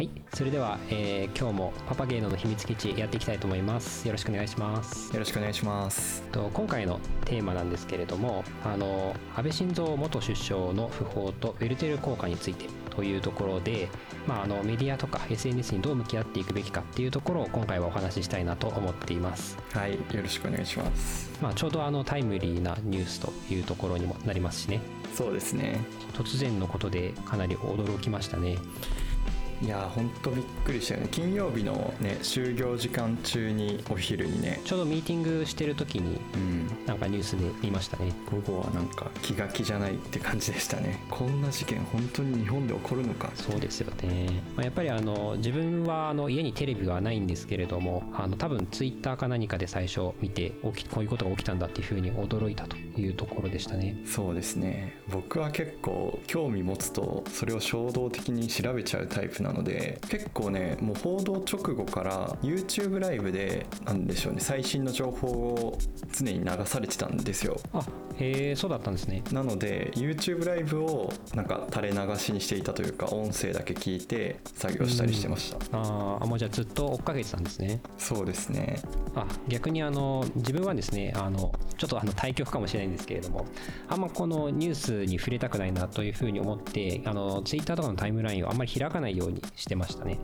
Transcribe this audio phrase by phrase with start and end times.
[0.00, 0.10] はい。
[0.32, 4.08] それでは、えー今日もパパゲーノの秘密基地やっていきたいと思います。
[4.08, 5.12] よろしくお願いします。
[5.12, 6.22] よろしくお願いします。
[6.32, 12.64] と今回のテーマなんですけれどもあの安倍晋三元首相の訃報とウェルテル効果について
[12.96, 13.90] というところで、
[14.26, 19.92] まあ、あのメディアとか SNS にどう向き合っていくべきかっていうところを今回はお話ししたいなと思っています、はい。
[19.92, 21.30] よろしくお願いします。
[21.42, 24.80] まあ、ちょうどあのタイムリーなニュースというところにもなりますしね。
[25.14, 25.78] そうですね。
[26.14, 28.56] 突然のことでかなり驚きましたね
[29.62, 31.08] いやーほんとびっくりしたよね。
[31.10, 34.60] 金曜日のね就業時間中にお昼にね。
[34.64, 36.86] ちょうどミーティングしてる時にうん。
[36.86, 38.12] なんかニュースで見ましたね。
[38.30, 40.98] 午後はなんか気が気じゃないって感じでしたね。
[41.10, 53.96] こんな事件本当に日本で起こるのかそうですよね、まあ、やっぱりあの自分はあの家にテレビはないんですけれどもあの多分ツイッターか何かで最初見て起きこういうことが起きたんだっていうふうに驚いたというところでしたね。
[54.06, 54.98] そうですね。
[55.08, 65.78] 僕は結構興味持つとそれを衝動的に調べちゃうタイプなので結構ねもう報道直後から YouTube ライブでなんでしょうね最新の情報を
[66.12, 67.56] 常に流されてたんですよ。
[67.72, 67.80] あ
[68.18, 69.22] へえそうだったんですね。
[69.32, 77.80] なので YouTube ライブをなんか垂れ流しにしていたというか音声だけ聞いて作業したりしてました、あーあもうじゃあずっと追っかけてたんですね。
[77.98, 78.80] そうですね。
[79.14, 83.46] あ逆にあの自分はですねあのちょっとあの対局かもしれないんですけれども
[83.88, 90.18] あんまこのニュースに触れたくないなというふうに思ってあのツイッターとかのタイムラインをあんまり開かないようにしてましたね。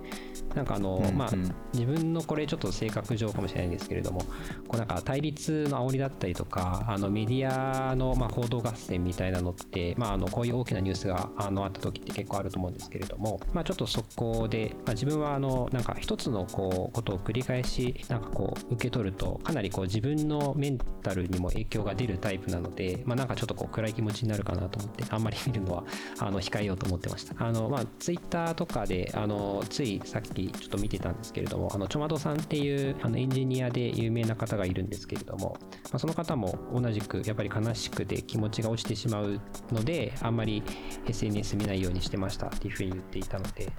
[0.55, 1.17] なんかあの、うんうん。
[1.17, 1.31] まあ
[1.73, 4.27] 自分のこれちょっと性格上かもしれないんですけれどもこ
[4.75, 25.85] うなんか対立の煽りだったりとかあのメディアのまあ報道合戦みたいなのって、まあ、あのこういう大きなニュースがあのあった時って結構あると思うんですけれども、まあ、ちょっとそこで、まあ、自分はあのなんか一つのこうことを繰り返しなんかこう受け取るとかなりこう自分のメンタルにも影響が出るタイプなので、まあ、なんかちょっとこう暗い気持ちになるかなと思ってあんまり見るのは
[26.19, 27.35] あの控えようと思ってました。
[27.45, 39.41] あの、まあ、ツイッターとかであのついさっきちょっと見てたんですけれどもあのちょまどさんっていうあのエンジニアで有名な方がいるんですけれども、まあ、その方も同じくやっぱり悲しくて気持ちが落ちてしまう
[39.73, 40.63] のであんまり
[41.07, 43.73] SNS 見ないようにしてましたっていうふうに言っていたので、ま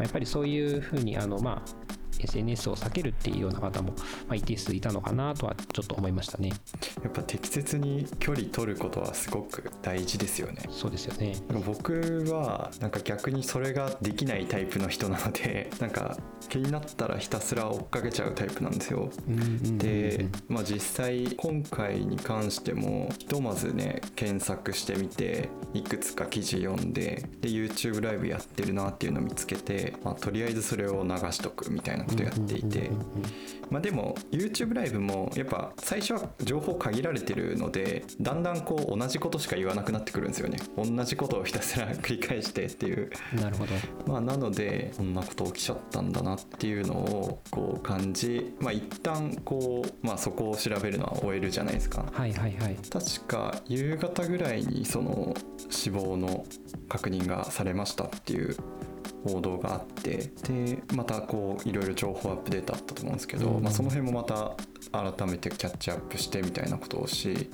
[0.00, 3.90] あ、やっぱりそういうふうにあのまあ SNS を避けるっていうような方も、
[4.28, 6.52] まあ、一定数いたのかなとはちょっと思いましたね。
[7.02, 11.36] やっぱ適切に距離取ることはすごく大事ですよねそうですよね。
[11.66, 16.16] 僕はなんか逆にそれができないタイプの人なので なんか
[16.48, 32.90] 気になったらひたすら追っかけちゃうタイプなんですようんうんうんうんで、まあ、実際今回に関してもひとまずね検索してみていくつか記事読んでで YouTube ライブやってるなっていうのを見つけて、まあ、とりあえずそれを流しとくみたいなことやっていて
[33.70, 43.10] まあでも YouTube ライブもやっぱ最初は情報限られてるのでだんだんこう同じことしか言わなくなってくるんですよね同じことをひたすら繰り返してっていう
[43.40, 43.72] なるほど。
[44.06, 52.76] まあなのでこんなこと起きちゃったんだなっていうのをこう感じまあ一旦こうまあそこを調べるのは終えるじゃないですかはいはいはい。
[52.90, 55.34] 確か夕方ぐらいにその
[55.70, 56.44] 死亡の
[56.88, 58.56] 確認がされましたっていう
[59.24, 64.52] 報道があってでまたこういろいろ情報アップデートあったと思うんですけど、うんまあ、その辺もまた
[64.92, 67.50] 改めてキャッチアップしてみたいなことをし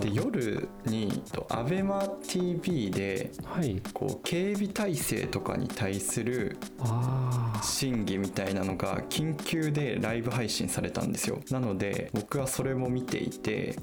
[0.00, 0.10] で。
[0.12, 3.80] 夜に ABEMATV ではい。
[3.92, 6.58] こう警備体制とかに対する。
[7.62, 13.76] 審議みたいなのが緊急でライブ配信されたんですよなので僕はそれも見ていて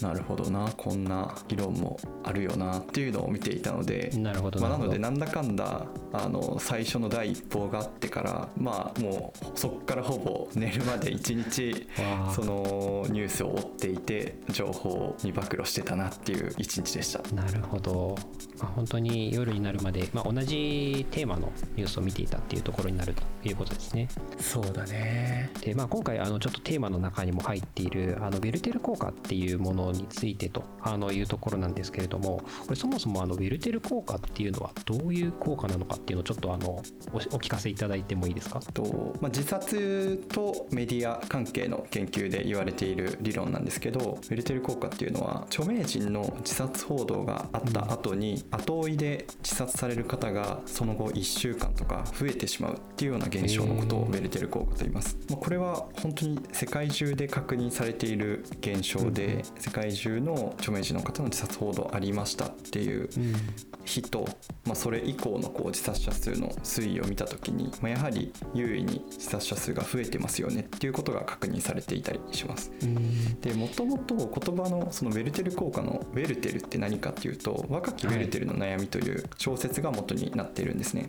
[0.00, 11.88] なるほどなこんな議論もあるよなっていうのを見ていたのでなるほどまあ、なのでなんだかんだあの最初の第一報があってからまあもうそこからほぼ寝るまで一日
[12.34, 17.22] そのニュースを追っていて情報に暴露してたなっていう一日でした。
[17.34, 18.16] なるほど、
[18.58, 24.08] まあ、本当に夜になるまで、まあ、同じテーマのニュースを見ていたっていうところになるということですね。
[24.38, 25.50] そうだね。
[25.60, 38.60] で、まあ、今回あのちょっとテーマの中にも入っているあのベルテル効果っていうものについてとあのいうところなんですけれどもこれそもそもあのベルテル効果っていうのはどういう効果なのかっていうのをちょっとあのおお聞かせいただいてもいいですか？
[38.72, 63.08] と、まあ、自殺とメディア関係の研究で言われている理論なんですけどウェルテル効果っていうのは著名人の自殺報道があった後に後追いで自殺される方がその後1週間とか増えてしまうっていうような現象のことをウェルテル効果と言います、まあ、これは本当に世界中で確認されている現象で世界中の著名人の方の自殺報道ありましたっていう
[63.88, 64.28] 日と、
[64.66, 72.70] まあ、それ以降のこう自殺者数の推移を見た時に、まあ、やはり優位に自殺者数が増えてますよねっていうことが確認されていたりします。
[73.40, 81.08] でもともと言葉のそのウェルテル効果のウェルテルって何かっていうと若きウェルテルの悩みという小説が元になっているんですね。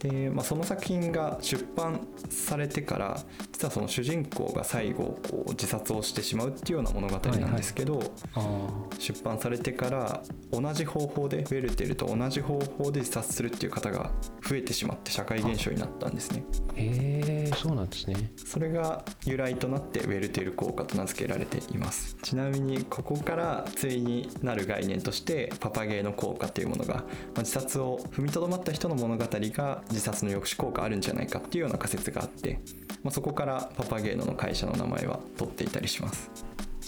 [0.00, 14.10] で、まあ、その作品が出版されてから実はその主人公が最後こう自殺をしてしまうっていうような物語なんですけど、はいはい、出版されてから同じ方法でウェルテルと同じ方法で自殺するっていう方が
[14.46, 16.44] 増えてしまって社会現象になったんですね。
[16.74, 18.32] へえそうなんですね。
[18.36, 27.04] それが由来となってウェルテル効果と名付けられていますちなみにここから対になる概念としてパパゲーノ効果というものが、まあ、
[27.40, 32.60] 自殺を踏みとどまった人の物語が自殺の抑止効果あるんじゃないかっていうような仮説があって、
[33.02, 36.30] まあ、そこからパパゲーノの会社の名前は取っていたりします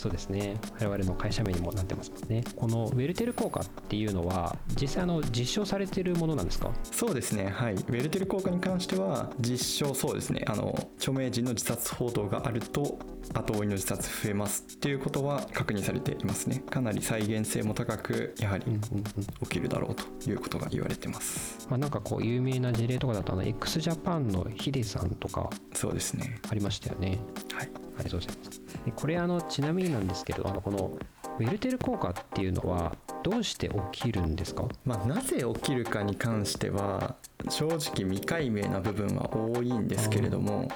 [0.03, 0.57] そうですね。
[0.81, 2.43] 我々の会社名にもなってますもんね。
[2.57, 6.73] このウェルテル効果っていうのは実際あの実証されてるものなんですか？
[6.91, 7.47] そうですね。
[7.47, 7.75] はい。
[7.75, 10.45] ウェルテル効果に関しては実証そうですね。
[10.49, 12.99] あの著名人の自殺報道があると
[13.33, 16.65] 後追いの自殺増えますっていうことは確認されていますね。
[16.69, 18.65] かなり再現性も高くやはり
[19.45, 26.41] 起きるだろうということが言われてます、まあ、なんかこう有名な事例とかだとあの x ジャパンのヒデさんとかそうですね。
[26.51, 27.21] ありましたよね。
[27.55, 27.71] はい
[28.03, 28.63] ありがとうございます。
[28.97, 30.99] これあのちなみになんですけどあのこの
[31.39, 37.15] ウェルテル効果っていうのはどうして起きるんですか、まあ、なぜ起きるかに関しては
[37.49, 40.69] 正直未解明な部分は多いんですけれども、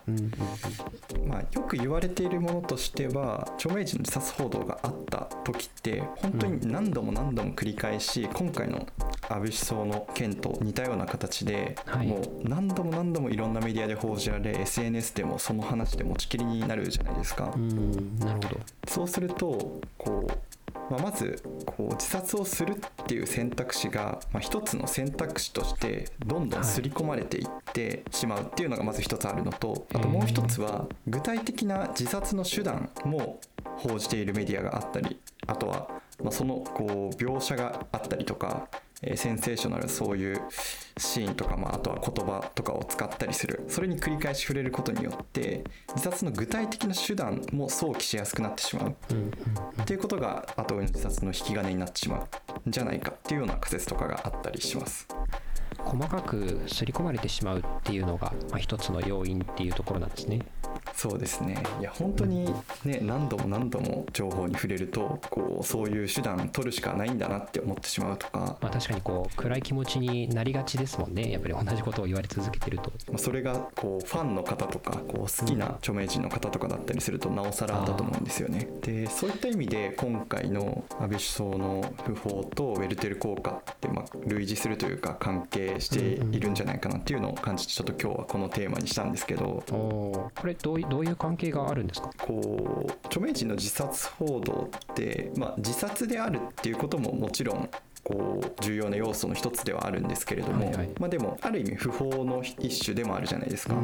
[1.27, 8.87] まあ、よく言われているものとしては著名人の自殺報道があった時って本当に何度も何度も繰り返し、今回の
[9.29, 17.53] 安倍首相の件と似たような形で、はい、もう何度も何度もいろんなメディアで報じられ SNS でもその話で持ちきりになるじゃないですか。
[18.19, 20.57] なるほどそうするとこう
[20.91, 33.41] まあ、まずこう自殺をするっていう選択肢が、まあ、一つの選択肢としてどんどん刷り込まれていってしまうっていうのがまず一つあるのとあともう一つは具体的な自殺の手段も
[33.79, 35.89] 報じているメディアがあったりあとは
[36.23, 38.69] まそのこう描写があったりとか
[39.03, 40.41] えセンセーショナルそういう
[40.99, 45.63] シーンとか、まあ、あとは言葉とかを使ったりするそれに繰り返し触れることによって
[45.95, 48.97] 自殺の具体的な手段も想起しやすくなってしまう、
[49.83, 52.27] っていうことが後追いの自殺の引き金になってしま
[52.65, 55.07] うんじゃないかっていうような仮説とかがあったりします。
[55.85, 60.41] 細かく刷り込まれてしまうっていうのが、まあ、一つの要因っていうところなんですね。
[60.97, 61.63] そうですね。
[61.79, 62.47] いや本当に
[62.85, 71.31] ね何度も何度も情報に触れるとこうそういう手段取るしかないんだなって思ってしまうとか、まあ、確かにこう暗い気持ちになりがちですもんね。
[71.31, 78.67] やっぱり同じことを言われ続けてると、まあ、それがこうファンの方とかこう好きな著名人の方とかだったりするとなおさらだと思うんですよね。
[78.81, 89.63] でそういった意味で今回の安倍首相の訃報とウェルテル効果ってまあ類似するというか関係しているんじゃないかなっていうのを感じてちょっと今日はこのテーマにしたんですけど。
[89.67, 92.11] これどうどういう関係があるんですか？
[92.19, 97.69] こう著名人の自殺報道って、まあ、自殺であるっていうことももちろん
[98.03, 103.75] こう重要な要素の一つではあるんですけれども、はいはい、まあ、でもある意味不法の一種でもあるじゃないですか。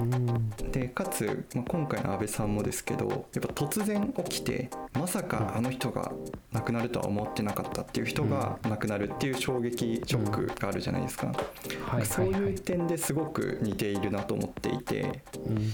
[0.70, 6.12] でかつ、まあ、今回の安倍さんもですけどやっぱ突然起きてまさかあの人が
[6.52, 11.32] 亡くなるとは思ってなかったっていう人が亡くなるっていう衝撃ショックがあるじゃないですか。
[12.04, 15.25] そういう点ですごく似ているなと思っていて。
[15.49, 15.72] うん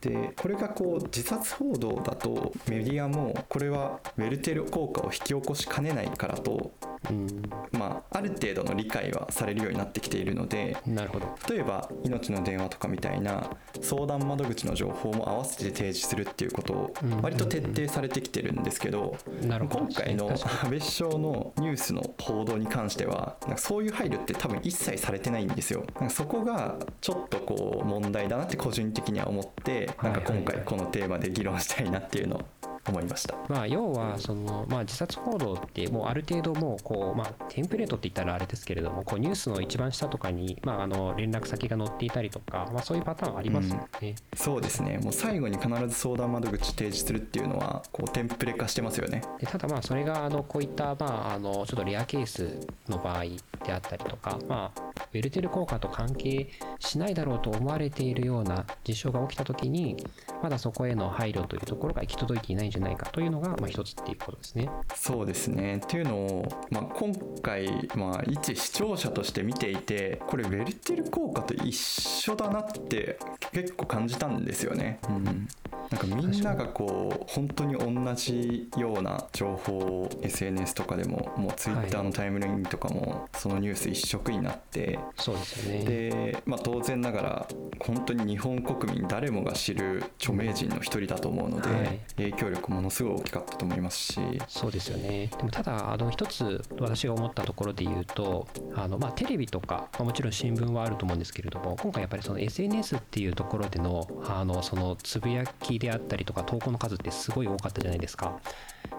[0.00, 6.70] でこれがこう自殺報道だとメディアもこれはウェルテル効果を引き起こしかねないからと、
[7.10, 11.36] うん、まあある程度の理解はされるようになってきているのでなるほど。
[11.48, 25.84] 例えば「命の電話」とかみたいな相談窓口の情報も合わせて提示するっていうことを割と徹底されてきてるんですけど,、今回の安倍首相のニュースの報道に関してはなんかそういう配慮って多分一切されてないんですよ。
[25.96, 32.42] なんかそこがちょっとこう問題だなって個人的には思ってなんか今回このテーマで議論したいなっていうのを
[32.90, 33.34] 思いました。
[33.48, 44.98] まあ、要はその、まあ、自殺報道ってもうある程度もうこう、まあ、テンプレートって言ったらあれですけれどもこうニュースの一番下とかに、まあ、あの連絡先が載っていたりとか、まあ、そういうパターンありますよね、うん、そうですね。
[44.98, 49.22] もう最後に必ず相談窓口提示するっていうのはこうテンプレ化してますよね。
[49.40, 53.24] でただまあそれがあのこういった、まあ、あのちょっとレアケースの場合
[53.64, 54.80] であったりとか、まあ、
[55.12, 59.96] ウェルテル効果と関係しないだろうと思われているような事象が起きた時に
[60.42, 64.70] まだそこへの配慮というところが行き届いていないんじゃてないかというのが、まあ、一つっていうことですね。
[64.94, 73.18] そうですねっていうのを、まあ、今回、まあ、一視聴者として見ていてこれウェルテル効果と一緒だなって
[73.52, 75.00] 結構感じたんですよね。
[75.08, 75.48] うん
[75.90, 85.84] なんかみんながこう本当に同じような情報を SNS とかでももう Twitter のタイムラインとかもそのニュース一色になって、そうですよね。
[85.84, 87.48] で、まあ、当然ながら
[87.80, 94.20] 本当に日本国民誰もが知る著名人の一人だと思うので、はい影響力ものすごい大きかったと思いますし。
[94.48, 95.30] そうですよね。
[95.36, 108.38] でもただあの一つ私が思ったところで言うとあの、まあ、テレビとか、まあもちろん新聞はあると思うんですけれども今回やっぱりその SNS っていうところでのあのそのつぶやきであったりとか投稿の数ってすごい多かったじゃないですか。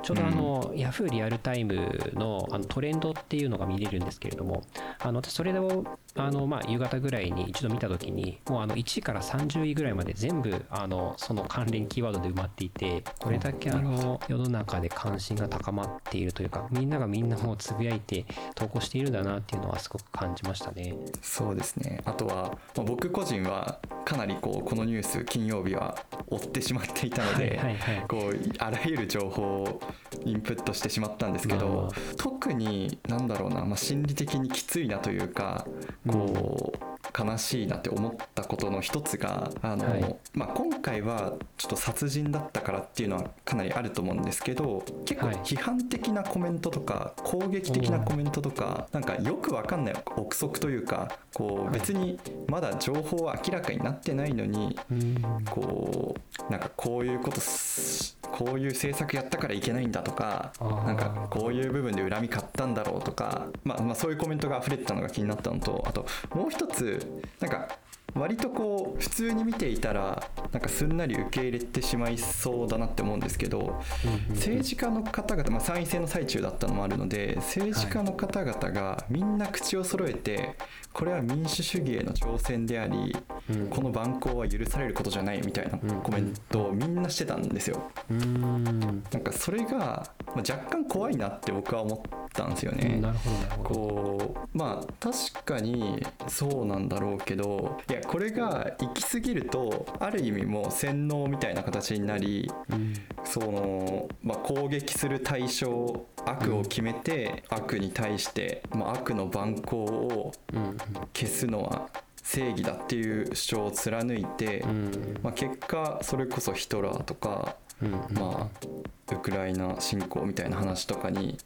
[0.02, 1.76] ちょうどあの、ヤフーリアルタイム
[2.14, 4.64] のあのトレンドっていうのが見れるんですけれども、
[5.00, 5.84] あの私それを
[6.16, 18.26] あの、まあ、夕方ぐらいに一度見たときに、もうあの1位から30位ぐらいまで全部あのその関連キーワードで埋まっていて、これだけあの世の中で関心が高まっているというか、みんながみんなもうつぶやいて
[18.56, 20.96] 投稿しているんだなっていうのはすごく感じましたね。
[21.22, 22.02] そうですね。
[22.06, 25.98] あとは、まあ僕個人はかなりこうこのニュース金曜日は
[26.28, 28.06] 追ってしまっていたので、はいはいはい。
[28.08, 29.82] こうあらゆる情報を
[30.26, 31.90] インプットしてしまったんですけど、まあ。
[32.18, 35.66] 特になんだろうな、まあ、心理的にきついなというか
[36.08, 40.16] こう、悲しいなって思ったことの一つがあの、はい。
[40.34, 45.36] まあ、今回はちょっと殺人だったからっていうのはかなりあると思うんですけど結構はい。
[45.38, 55.24] 批判的なコメントとか攻撃的なコメントとかなんかよくわかんない憶測というかこう別にまだ情報は明らかになってないのにうん。
[55.50, 56.16] こ
[56.48, 60.54] うなんかこういうことすこういう政策やったからいけないんだとか
[60.86, 67.68] なんかこういう部分で恨み買ったんだろうとか、まあ、まあそういうコメントが溢れてたのが気になったのとあともう一つなんか
[68.16, 73.82] 割とこう普通に見ていたらなんかすんなり受け入れてしまいそうだなって思うんですけど
[74.30, 80.56] 政治家の方々、まあ、参院選の最中だったのもあるので政治家の方々がみんな口を揃えて
[80.94, 83.16] これは民主主義への挑戦であり
[83.50, 83.68] うん。
[83.68, 87.92] この蛮行は許されることじゃないみたいなコメントをみんなしてたんですよ。
[88.10, 89.04] うん。
[89.12, 93.00] なんかそれがまあ若干怖いなって僕は思ったんですよね。
[93.02, 93.70] なるほどなるほど。
[93.70, 102.94] こうまあ確かにそうなんだろうけどいやこれが行き過ぎるとある意味もう洗脳みたいな形になりうん
[103.26, 110.78] その、まあ、攻撃する対象悪を決めて悪に対して、まあ、悪の蛮行をうん
[111.14, 111.90] 消すのは
[112.24, 117.92] 正義だっていう主張を貫いて、うんまあ、結果それこそヒトラーとか、うん。
[118.16, 121.38] まあ、ウクライナ侵攻みたいな話とかに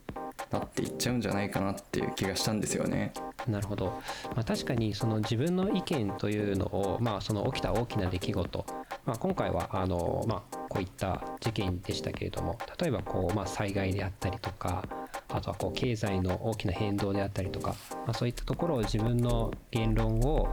[0.52, 3.14] なっていっちゃうんじゃないかなっていう気がしたんですよね。
[3.48, 3.88] なるほど、
[4.36, 8.66] まあ、確かにその自分の意見というのを、まあ、その起きた大きな出来事、
[9.06, 14.86] まあ、今回はあの、まあ、こういった事件でしたけれども例えばこう、まあ、災害であったりとか
[15.28, 17.76] あとはこう経済の大きな変動であったりとか、
[18.06, 20.48] まあ、そういったところを自分の言論を、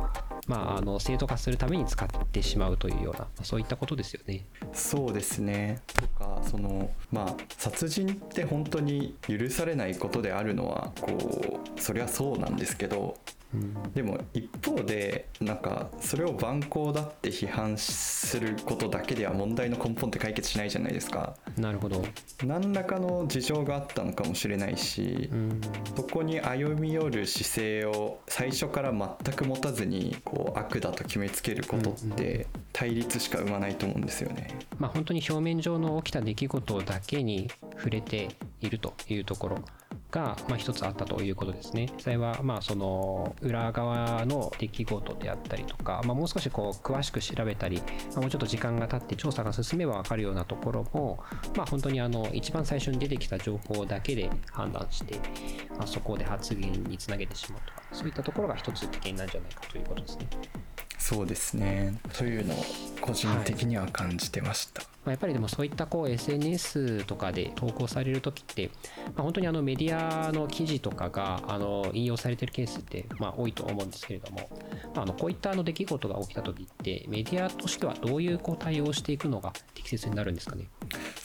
[0.51, 4.47] まあ、あの正当化するために使ってしまうというような、そういったことですよね。
[4.73, 13.17] そうですねとかそのまあ殺人って本当に許されないことであるのはこうそりゃそうなんですけど
[13.55, 13.93] うん。
[13.93, 21.37] でも一方でなんかそれを蛮行だって批判することだけでは問題の根本って解決しないじゃないですか。
[21.57, 22.05] なるほど、
[22.45, 25.61] 何らかの事情があったのかもしれないしうん。
[25.97, 34.59] そこに歩み寄る姿勢を最初から全く持たずにこう悪だと決めつけることって対立しか生まないと思うんですよね。
[34.79, 38.29] まあ、本当に表面上の起きた出来事だけに触れて
[38.61, 39.59] いるというところ
[40.11, 41.89] が、まあ、一つあったということですね。
[41.99, 51.23] それはまあその裏側の出来事であったりとか、まあ、もう少しこう詳しく調べたり、まあもうちょっと時間が経って調査が進めば分かるようなところも、
[51.57, 55.17] まあ、本当にあの一番最初に出てきた情報だけで判断して、
[55.77, 60.29] まあ、そこで発言につなげてしまうとかそういったところが一つ危険なんじゃないかということですね。
[61.01, 62.63] そうですねというのを
[63.01, 64.83] 個人的には感じてました。
[64.83, 68.71] まあやっぱりでもそういったこう SNS とかで投稿されるときって、
[69.07, 74.51] まあ、本当にあのメディアの記事とかがあの引用されてるケースってまあ多いと思うんですけれども、
[74.95, 80.67] まあ、あのこういったあの出来事が起きたときってメディアとしてはどういうこう対応をしていくのが適切になるんですかね？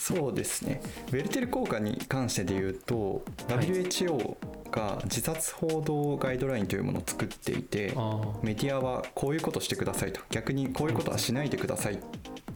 [0.06, 0.80] そうですね。
[1.08, 3.66] ウェルテル効果に関してで言うと、はい。
[3.66, 4.36] WHO
[4.70, 10.20] が自殺報道ガイドラインというものを作っていてあメディアはこういうことしてくださいと。
[10.30, 11.98] 逆にこういうことはしないでくださいっ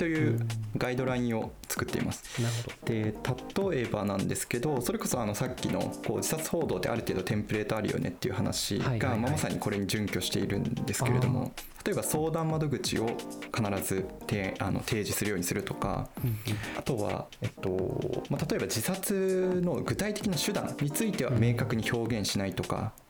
[0.01, 0.41] という
[0.79, 2.41] ガイドラインを作っています。
[2.41, 3.67] なるほど。
[3.67, 11.53] で例えばなんですけどそれこそあのさっきのこう自殺報道ってある程度テンプレートあるよねっていう話が、まあまさにこれに準拠しているんですけれども
[11.85, 13.09] 例えば相談窓口を
[13.55, 16.39] 必ず提あの提示するようにするとかうん
[16.79, 22.95] あとは、えっとまあ、例えば自殺の具体的な手段については明確に表現しないとか、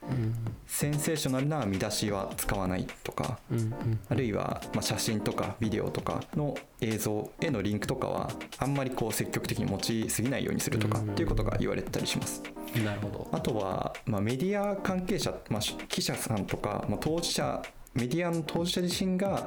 [0.67, 12.41] センセーショナルな見出しは使わないとかうんうんあるいは、まあ、写真とかビデオとかの映像へのリンクとかはあんまりこう積極的に用いすぎないようにするとかっていうことが言われてたりします。
[12.75, 17.61] うんなるほどあとは、まあ、メディア関係者、まあ、記者さんとか、まあ、当事者
[17.93, 19.45] メディアの当事者自身が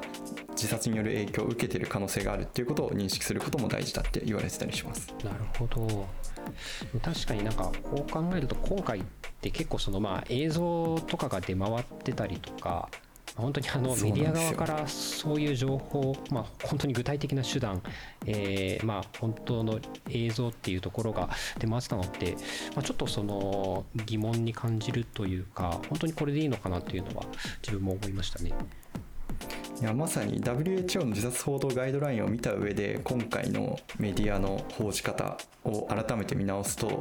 [0.51, 5.11] 自殺による影響を受けている可能性があるっていうことを認識することも大事だって言われてたりします。
[5.23, 6.07] なるほど
[7.01, 9.03] 確かになんかこう考えると今回っ
[9.41, 12.89] て結構そのまあ映像とかが出回ってたりとか
[13.35, 17.81] 本当にあのメディア側からそういう情報、まあ、本当に具体的な手段、
[18.25, 22.33] えーまあ本当の映像っていうところが出回ってたのって、
[22.75, 27.25] まあ、ちょっとその疑問に感じるというか本当にこれでいいのかなっていうのは
[27.61, 28.53] 自分も思いましたね。
[29.81, 36.97] いやまさに WHO の自殺報道ガイドラインを見た上で今回のメディアの報じ方を改めて見直すと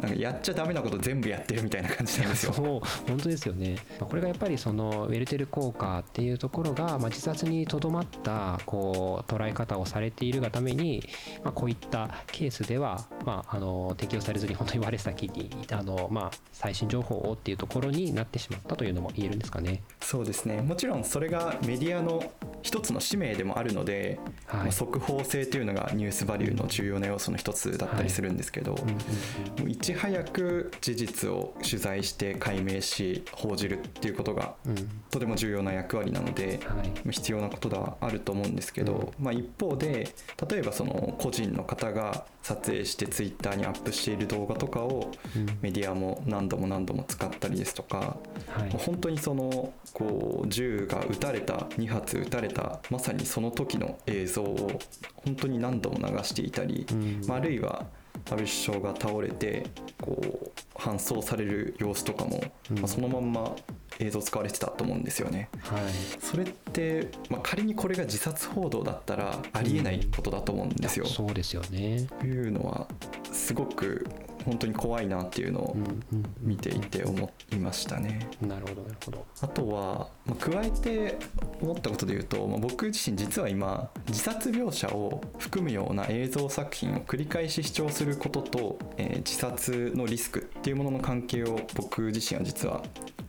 [0.00, 2.52] なんかやっちゃダメなこと全部やってるみたいな感じなんですよ。
[2.52, 2.66] そう
[3.08, 11.02] 本当ですよねまあこれがやっぱりそのウェルテル効果っていうところが、まあ、自殺にとどまったこう捉え方をされているがために、
[11.42, 19.82] まあ、こういったケースでは、まあ、あの適用されずに本当に我先にあの、まあ、最新情報をっていうところになってしまったというのも言えるんですかね。
[20.00, 22.22] そうですねもちろんそれがメディアの
[22.64, 24.62] 一つの使命でもあるので、はい。
[24.62, 34.74] まあ速報性というのがニュースバリューの重要な要素の一つだったりするんですけど、うんういち早く事実を取材して解明し報じるっていうことがうん。
[35.10, 37.10] とても重要な役割なので、はい。
[37.10, 40.08] 必要なことではあると思うんですけど、まあ、一方で
[40.48, 45.46] 例えばその個人の方が撮影してツイッターにアップしている動画とかをうん。
[45.62, 48.70] メディアも何度も何度も使ったりですとか、はい。
[48.70, 54.78] 本当にそのこう銃が撃たれた2発撃たれたまさにその時の映像を
[55.24, 57.22] 本当に何度も流していたり、うん。
[57.26, 57.86] まあ、あるいは
[58.26, 59.66] 安倍首相が倒れて
[60.02, 62.78] こう搬送される様子とかも、うん。
[62.78, 63.56] まあ、そのまんま
[63.98, 65.48] 映像使われてたと思うんですよね。
[65.62, 65.82] はい
[66.20, 71.04] それって、まあ、仮にこれが自殺報道だったらありえないことだと思うんですよ。
[71.04, 72.06] いやそうですよね。
[72.20, 72.88] というのは
[73.32, 74.06] すごく
[74.44, 78.28] 本当に怖いなっていうのをうんうん見ていて思いましたね。
[78.40, 79.26] なるほどなるほど。
[79.40, 81.18] あとは、まあ、加えて
[81.60, 92.82] 思ったことで言うと、まあ、僕自身実は今自殺描写を含むような映像作品を繰り返し視聴することと、えー自殺のリスクっていうものの関係を僕自身は実は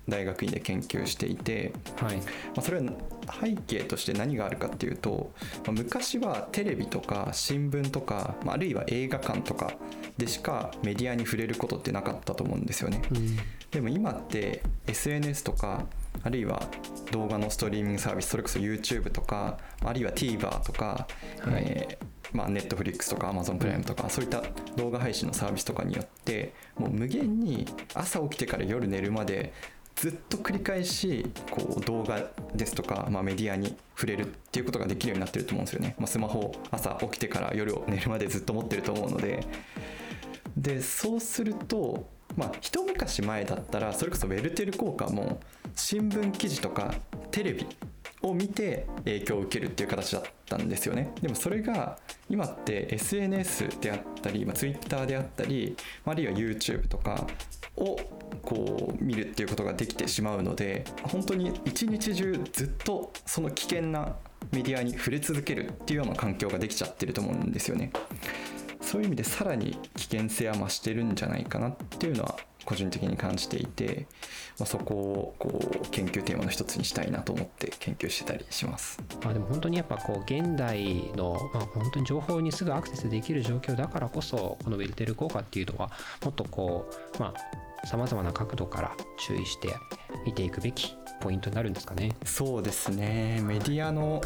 [0.07, 2.17] 大学院で研究していて、はい。
[2.17, 2.23] ま
[2.57, 2.83] あ、それは
[3.41, 5.31] 背景として何があるかっていうと、
[5.65, 9.73] まあ昔はテレビとか新聞とか、まあ、あるいは映画館とか
[10.17, 13.01] でしかメディアに触れることってなかったと思うんですよね。
[13.11, 13.37] うん
[13.75, 15.85] でも今って SNS とか
[16.23, 16.65] あるいは
[17.11, 21.07] 動画のストリーミングサービスそれこそ YouTube とかあるいは TVer とか、
[21.41, 24.43] はいえーまあ、Netflix とか Amazon プライムとか、そういった
[24.75, 29.53] 動画配信のサービスとかによってもう無限に朝起きてから夜寝るまで
[29.95, 39.45] ずっと繰り返しこう動画ですとか、まあ、メディアに触れるっていうことができるようになってると思うんですよね、まあ、スマホ朝起きてから夜寝るまでずっと持ってると思うので。
[40.57, 45.41] でそうするとまあ一昔前だったらそれこそウェルテル効果も
[45.75, 46.93] 新聞記事とか
[47.31, 47.67] テレビ
[48.21, 51.97] を見て影響を受けるっていう形だったんですよねでもそれが
[52.29, 55.75] 今って SNS であったり、まあ、Twitter であったり
[56.05, 57.27] ああるいは YouTube とか
[57.77, 57.97] を
[58.41, 64.15] こう見るっていうことができてしまうので本当に一日中ずっとその危険な
[64.51, 67.91] メディアに触れ続けるっていうような環境ができちゃってると思うんですよね。
[68.81, 74.07] そういう意味でさらに危険性は増してるんじゃないかなっていうのは個人的に感じていて、
[74.59, 79.01] まあ、そこをこう研究テーマの一つにしたいなと思って研究してたりします。
[79.23, 85.91] まあ、でも本当にやっぱこう現代の、まあ、本当に情報にすぐアクセスできる状況だからこそこのウェルテル効果っていうのは
[86.23, 87.33] もっとこうま
[87.83, 89.69] あさまざまな角度から注意して
[90.25, 92.15] 見ていくべきポイントになるんですかね。
[92.23, 94.21] そうですねメディアの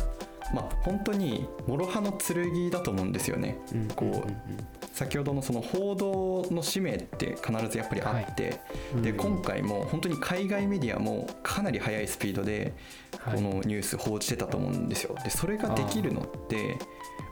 [0.54, 3.58] まあ本当に諸刃の剣だと思うんですよね。
[3.96, 8.60] こう先ほどのその報道の使命って必ずやっぱりあって、
[9.02, 12.74] でうん今回も本当に海外メディアもかなり速いスピードで
[13.20, 13.36] はい。
[13.36, 15.16] このニュース報じてたと思うんですよ。
[15.24, 16.78] でそれができるのって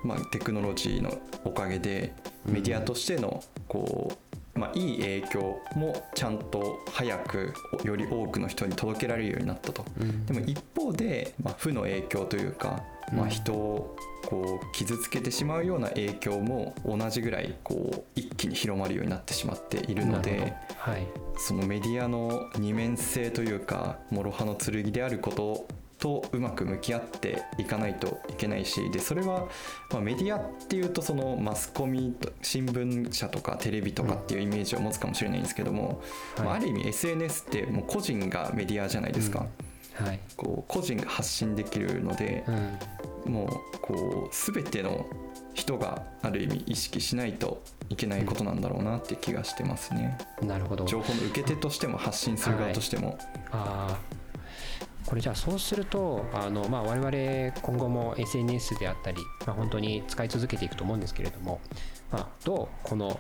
[0.03, 1.11] まあ、テクノロジーの
[1.43, 2.13] おかげで
[2.45, 4.26] メディアとしてのこう、
[4.57, 9.85] まあ、いい影響もちゃんと早くより多くの人に届けられるようになったと。
[9.99, 10.25] うん。
[10.25, 25.67] でも一方で、まあ、負の影響というかまあ、人をこう傷つけてしまうような影響も同じぐらいこう一気に広まるようになってしまっているので、はい、そのメディアの二面性というか諸刃の剣であること
[25.99, 29.47] とうまく向き合っていかないといけないしでそれは、
[29.91, 36.01] まあ、メディアっていうとそのマスコミ新聞社とかテレビとかっていうイメージを持つかもしれないんですけども、
[36.37, 36.45] うん。
[36.45, 39.45] まあ、ある意味 SNS ってもう個人がメディアじゃないですか。
[39.99, 42.43] うん、はい、こう個人が発信できるので、
[43.25, 45.05] うん、もうこう全ての
[45.53, 50.17] 人がある意味意識しないといけないことなんだろうなって気がしてますね。
[50.41, 50.85] なるほど。
[50.85, 53.07] 情報の受け手としても発信する側としても。
[53.09, 53.17] はい、
[53.51, 53.97] あ
[55.07, 61.61] これじゃあそうするとあの、まあ、我々今後も SNS であったり、まあ、本当に使い続けていくと思うんですけれども、
[62.11, 63.17] まあ、どうこの、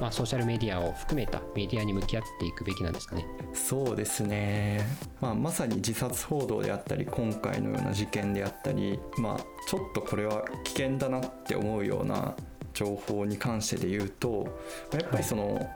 [0.00, 3.24] まあ、ソーシャルメディアを含めたメディアに向き合っていくべきなんですかね？
[3.54, 4.84] そうですね、
[5.20, 12.34] まあ、まさに自殺報道であったり今回のような事件であったり、まあ、ちょっとこれは危険だなって思うような
[12.74, 14.48] 情報に関してで言うと
[14.92, 15.70] やっぱりその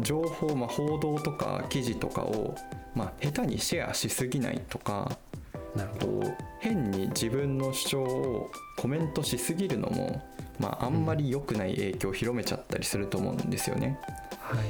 [0.00, 2.54] 情報、まあ、報道とか記事とかを
[2.94, 5.18] まあ、下手にシェアしすぎないとか
[5.74, 10.22] なるほど変に自分の主張をコメントしすぎるのも、
[10.60, 13.98] まあ、あんまり良くない影響を広めちゃったりすると思うんですよね。
[14.38, 14.64] はい、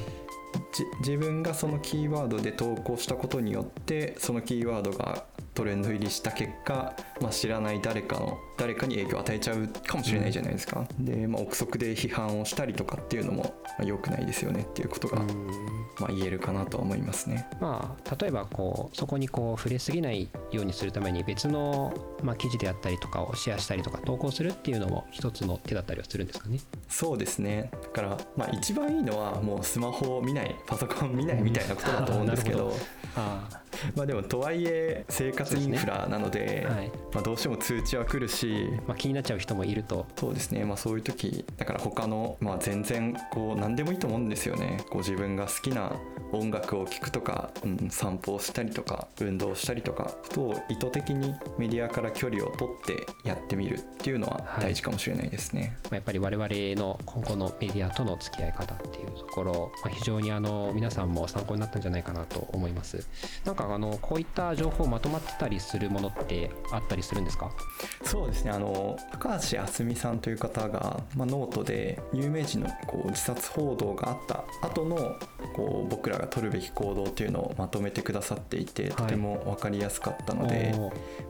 [1.01, 5.25] 自分がそのキーワードで投稿したことによってそのキーワードが
[5.55, 15.23] トレンド入りした結果、まあ、知らない誰かの誰かに影響を与えちゃうかもしれないじゃないですか、うん、で、まあ、憶測で批判をしたりとかっていうのも良くないですよねっていうことが、
[16.01, 17.49] まあ、言えるかなとは思いますね。
[17.61, 26.59] まあ、例えばこうそこにこう触れすぎないようにするために別の、まあ、記事であったりとかをシェアしたりとか投稿するっていうのも一つの手だったりはするんですかね。
[26.89, 32.73] そうですねだから、まあ、一番いいのはもうスマホを見ないパソコン見ないみたいなことだと思うんですけど。
[33.17, 33.64] あ
[33.97, 40.07] まあでもとはいえ生活インフラなので、ねはい、まあ、どうしても通知は来るし、まあ、気になっちゃう人もいると。
[40.17, 44.79] そうですね、まあ、そういう時だから他の、まあ、全然こう何でもいいと思うんですよね。
[44.91, 45.93] こう自分が好きな
[46.33, 56.49] 音楽を聴くとか、うん、散歩をしたりとか運動したりとかと意図的にメディアから距離を取ってやってみるっていうのは大事かもしれないですね、はい、やっぱり我々
[56.81, 63.07] の今後のメディアとの付き合い方っていうところ、まあ、非常にあの皆さんも参考になったんじゃないかなと思います。
[63.45, 67.51] なんかあのこういった情報まとまってたりするものってあったりするんですか？
[68.03, 68.51] そうですね。
[68.51, 75.17] あの高橋あ美さんという方が、まあ、ノートで有名人のこう自殺報道があった後の
[75.55, 80.75] こう僕らが取るべき行動というのをまとめてくださっていて、はい、とても分かりやすかったので、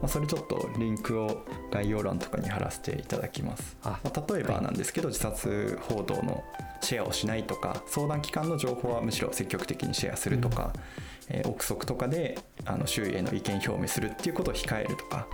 [0.01, 3.77] まあ、それちょっとリンクを概要欄とかに貼らせていただきます。
[3.83, 6.43] まあ、例えばなんですけど、はい、自殺報道の
[6.81, 10.73] シェアをしないとか相談機関の情報はむしろ積極的にシェアするとか、
[11.29, 12.24] うん、えー、憶測とかで
[12.65, 15.27] あの周囲への意見表明するっていうことを控えるとか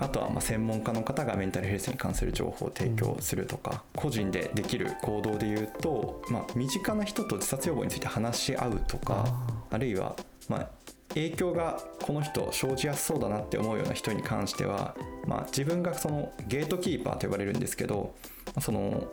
[0.00, 9.26] あとはま専門家の方がメンタルヘルスに関する情報を提供するとか、個人でできる行動でいうと、まあ、身近な人と自殺予防について話し合うとか
[9.70, 10.16] あるいは
[10.48, 10.70] まあ
[11.10, 18.14] 影響がこの人生じやすそうだなって思うような人に関しては、まあ、自分がそのゲートキーパーと呼ばれるんですけど
[18.60, 19.04] その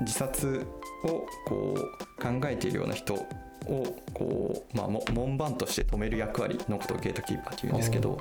[0.00, 0.66] 自殺
[1.04, 3.14] をこう考えているような人
[3.66, 8.18] をこう、まあ、門番として止める役割のことをゲートキーパーっていうんですけど、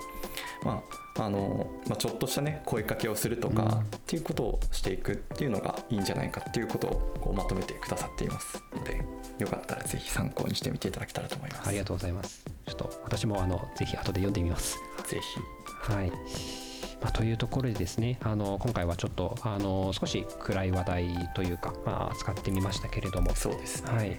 [0.64, 0.84] ま
[1.16, 9.04] ああのまあ、ちょっとしたね声かけをするとかっていうことをしていくっていうのがいいんじゃないかっていうことをこうまとめてくださっていますので
[9.40, 11.70] よかったらぜひ参考にしてみていただけたらと思います。
[11.70, 12.46] ありがとうございます。
[12.66, 14.78] ちょっと私もあのぜひ後で読んでみます。
[15.08, 15.92] ぜひ。
[15.92, 16.67] はい
[17.02, 23.36] まあ、というところでですねあの今回はちょっとあの少し暗い話題というか、まあ、使ってみましたけれども。
[23.36, 24.10] そうですね、はい。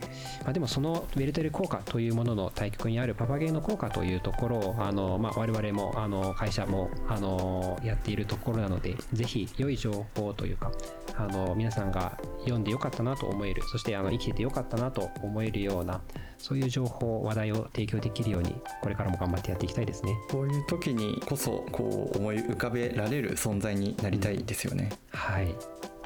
[0.45, 10.73] まあ、でもそのウェルテル効果というものの対極にあるパパゲーの効果というところをあの、まあ、我々もあの会社もあのやっているところなのでぜひ良い情報というか
[11.17, 16.01] あの皆さんが読んでよかったなと思えるそしてあの生きててよかったなと思えるような
[16.39, 20.17] そういう情報話題を提供できるようにこれからも頑張ってやっていきたいですね。
[20.31, 25.55] こういう時にこそこう思い浮かべられる存在になりたいですよね、うん、はい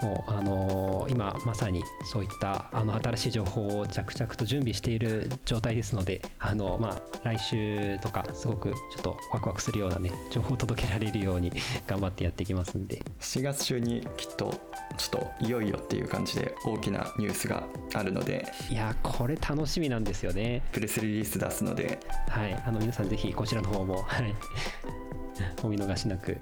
[0.02, 11.52] もうあのー、今まさにそういったあの新しい情報を着々と準備している状態ですのであの、まあ、来週とかすごくちょっとワクワクするようなね情報を届けられるように
[11.86, 13.02] 頑張ってやっていきますんで。
[13.20, 14.52] 7月中にきっと
[14.96, 18.46] ちょっといよいよっていう感じで大きなニュースがあるので。
[18.70, 20.62] いやこれ楽しみなんですよね。
[20.72, 22.00] プレスリリース出すので。
[22.28, 22.62] はい。
[22.66, 24.34] あの皆さんぜひこちらの方もはい。
[25.62, 26.38] お見逃しなく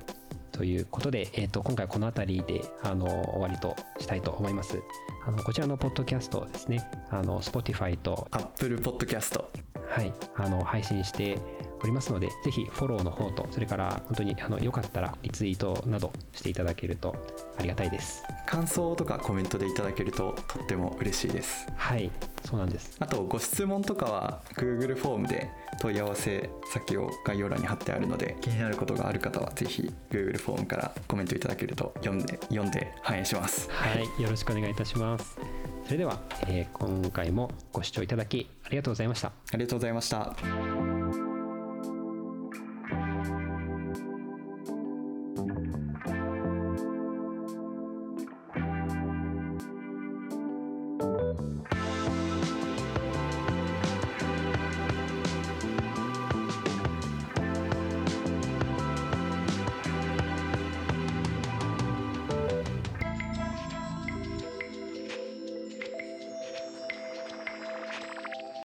[0.60, 4.82] ということで、えー、と今回この辺りであの終わりとしたいと思います。
[5.26, 9.42] あのこちらのポッドキャストですね、あの Spotify と Apple Podcast
[9.88, 11.38] はい、あの配信して
[11.82, 17.14] おりますのでぜひフォローの方とそれから本当にあのよかったらリツイートなどしていただけると
[17.58, 18.22] ありがたいです。
[18.46, 21.66] 感想とかコメントでいただけるととっても嬉しいです。
[21.76, 22.10] はい
[22.44, 22.96] そうなんです。
[22.98, 33.70] あとご質問とかは Google フォームで問い合わせ先を概要欄に貼ってあるので気になることがある方はぜひ Google フォームからコメントいただけると読んで読んで反映します。
[33.70, 35.38] はいよろしくお願いいたします。
[35.84, 39.28] それでは、えー今回もご視聴いただきありがとうございました。
[39.28, 40.34] ありがとうございました「